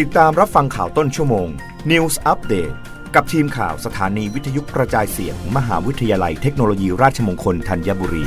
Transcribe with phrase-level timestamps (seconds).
[0.00, 1.48] ติดตามรับฟังข่าวต้นชั่วโมง
[1.90, 2.74] News Update
[3.14, 8.24] กับทีมข่าวสถานีวิทยุกระจายเสียงมมหาวิทยาลัยเทคโนโลยีราชมงคลธัญบุรี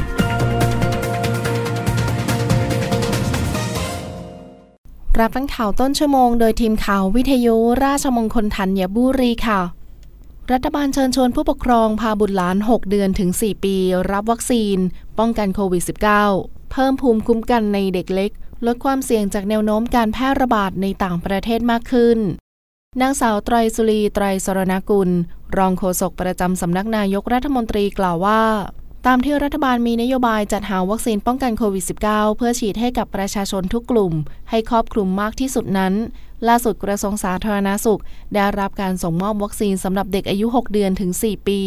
[5.20, 9.62] รับฟังข่าวต้นชั่วโมงโดยทีมข่าววิทยุราชมงคลธัญบุรีค่ะ
[10.52, 13.76] รัฐบาลเชิญชวนผู้ปกครองพาบุตรหลาน 6 เดือนถึง 4 ปี
[14.12, 14.78] รับวัคซีน
[15.20, 18.32] ป้องกันโควิด -19 เพิ่มภูมิคุ้มกันในเด็กเล็ก
[18.66, 22.20] ลดความเสี่ยงจากแนวโน้มการแพร่ระบาดในต่างประเทศมากขึ้น
[23.02, 25.10] นางสาวไตรสุรีไตรสรณกุล
[25.58, 28.42] รองโฆษกประจำสำนักนายกรัฐมนตรีกล่าวว่า
[29.06, 34.14] ตามที่รัฐบาลมีนโยบายจัดหาวัคซีนป้องกันโควิด -19 เพื่อฉีดให้กับประชาชนทุกกลุ่ม
[34.50, 35.94] ให้ครอบคลุมมากที่สุดนั้น
[36.48, 38.02] ล่าสุดกระทรวงสาธารณาสุข
[38.36, 41.60] ได้รับการส่งมอบวัคซีนสำหรับเด็กอายุ 6 เดือนถึง 4 ปี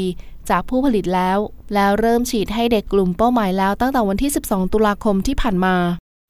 [0.51, 1.38] จากผู้ผลิตแล้ว
[1.74, 5.77] แล้วเริ่มฉีดให้เด็กกลุ่มเป้าหมายแล้วตั้งแต่วันที่ 12 ตุลาคมที่ผ่านมา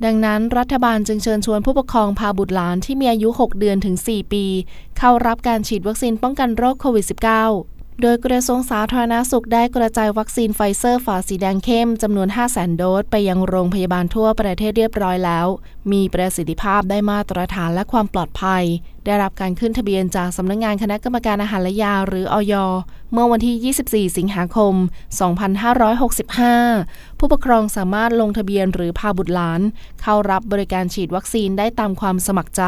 [0.07, 4.45] ดังนั้นรัฐบาลจึงเชิญชวนผู้ปกครองพาบุตรหลานที่มีอายุ 6 เดือนถึง 4 ปี
[4.99, 15.47] เข้ารับการฉีดวัคซีนป้องกันโรคโควิด -19 โดยกระทรวงสาธารณาสุขได้กระจายวัคซีนไฟเซอร์ฝาสีแดงเข้มจำนวน5 0 0 0 0 0โดสไปยังโรงพยาบาลทั่วประเทศเรียบร้อยแล้ว
[15.93, 18.65] มีประสิทธิภาพได้มาตรฐานและความปลอดภัย
[19.07, 22.55] ได้รับการขึ้นทะเบียนจากสำนักงงานคณะกรรมการอาหารและยาหรืออย
[23.13, 24.75] เมื่อวันที่ 24 สิงหาคม
[26.37, 29.61] 2565 ผู้ปกครองสามารถลงทะเบียนหรือพาบุตรหลาน
[30.03, 32.65] เข้ารับบริการฉีดวัคซีนได้ตามความสมัครใจ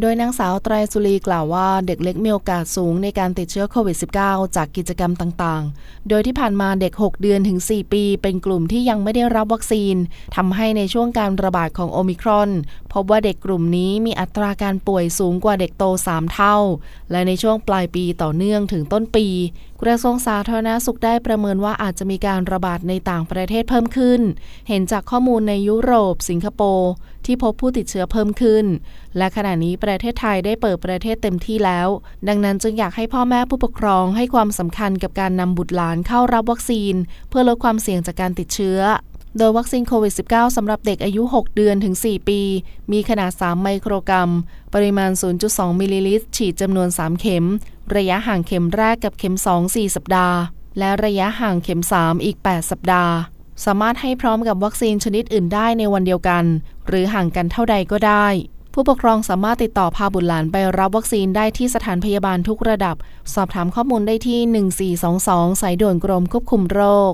[0.00, 9.96] โดยนางสาวไตรสุรีกล่าวว่าเด็กเล็กมีโอกาสสูงในการติดเชื้อโควิด -19 จากกิจกรรมต่างๆ โดยที่ผ่านมาเด็ก 6 เดือนถึง 4 ปี เป็นกลุ่มที่ยังไม่ได้รับวัคซีน
[10.36, 12.50] ทำให้ในช่วงการระบาดของโอมิครอน
[12.92, 16.56] พบว่าเด็กกลุ่มนี้มีอัตราการป่วยสูงกว่าเด็กโต 3 เท่า
[17.10, 19.26] และในช่วงปลายปีต่อเนื่องถึงต้นปี
[19.82, 24.20] กระทรวงสาธารณาสุขได้ประเมินว่าอาจจะมีการระบาดในต่างประเทศเพิ่มขึ้น
[24.68, 26.92] เห็นจากข้อมูลในยุโรป สิงคโปร์
[27.26, 28.64] ที่พบผู้ติดเชื้อเพิ่มขึ้น
[29.16, 31.88] และขณะนี้ประเทศไทยได้เปิดประเทศเต็มที่แล้ว
[32.28, 36.94] ดังนั้นจึงอยากให้พ่อแม่ผู้ปกครองให้ความสำคัญกับการนำบุตรหลานเข้ารับวัคซีน
[37.28, 38.80] เพื่อลดความเสี่ยงจากการติดเชื้อ
[39.38, 42.40] โดยวัคซีนโควิด -19 สำหรับเด็กอายุ 6 เดือนถึง 4 ปี
[42.92, 44.30] มีขนาด 3 ไมโครกรัม
[44.74, 45.10] ปริมาณ
[45.46, 47.44] 0.2 มิลลิลิตร ฉีดจำนวน 3 เข็ม
[47.96, 50.38] ระยะห่างเข็มแรกกับเข็ม 2 4 สัปดาห์
[50.78, 53.14] และระยะห่างเข็ม 3 อีก 8 สัปดาห์
[53.64, 56.44] สามารถให้พร้อมกับวัคซีนชนิดอื่นได้ในวันเดียวกัน
[56.88, 58.26] หรือห่างกันเท่าใดก็ได้
[58.74, 62.96] ผู้ปกครองสามารถติดต่อพาบุตรหลานไปรับวัคซีนได้ที่สถานพยาบาลทุกระดับ
[63.34, 67.12] สอบถามข้อมูลได้ที่ 1422 สายด่วนกรมควบคุมโรค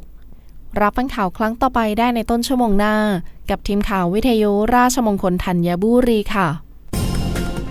[0.80, 2.94] รับฟังข่าวครั้งต่อไปได้ในต้นชั่วโมงหน้า
[3.50, 6.48] กับทีมข่าววิทยุราชมงคลธัญบุรีค่ะ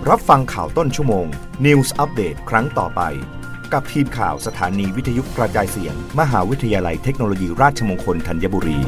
[0.09, 1.25] รับฟังข่าวต้นชั่วโมง
[1.65, 3.01] News Update ครั้งต่อไป
[3.73, 8.79] กับทีมข่าวสถานีวิทยุกระจายเสียง มหาวิทยาลัยเทคโนโลยีราชมงคลธัญบุรี